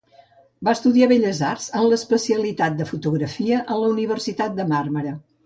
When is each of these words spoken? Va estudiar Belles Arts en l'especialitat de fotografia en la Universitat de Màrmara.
Va 0.67 0.71
estudiar 0.77 1.09
Belles 1.11 1.41
Arts 1.49 1.67
en 1.81 1.85
l'especialitat 1.91 2.81
de 2.81 2.89
fotografia 2.93 3.61
en 3.61 3.79
la 3.85 3.93
Universitat 3.93 4.59
de 4.63 4.67
Màrmara. 4.75 5.15